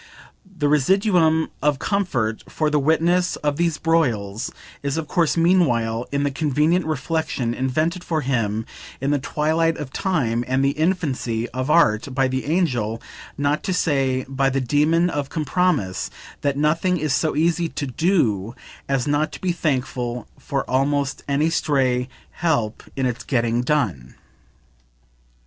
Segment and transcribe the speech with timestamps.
[0.43, 6.23] The residuum of comfort for the witness of these broils is of course meanwhile in
[6.23, 8.65] the convenient reflexion, invented for him
[8.99, 12.99] in the twilight of time and the infancy of art by the Angel,
[13.37, 16.09] not to say by the Demon, of Compromise,
[16.41, 18.55] that nothing is so easy to "do"
[18.89, 24.15] as not to be thankful for almost any stray help in its getting done.